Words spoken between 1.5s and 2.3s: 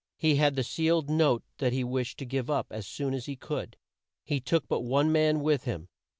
that he wished to